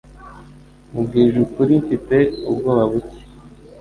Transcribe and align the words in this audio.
Nkubwije 0.89 1.37
ukuri, 1.45 1.73
Mfite 1.83 2.17
ubwoba 2.49 2.83
buke. 2.91 3.21